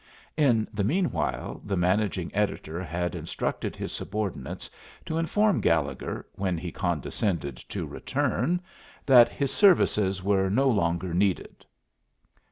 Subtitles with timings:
[0.35, 4.67] In the meanwhile the managing editor had instructed his subordinates
[5.05, 8.61] to inform Gallegher, when he condescended to return,
[9.05, 11.63] that his services were no longer needed.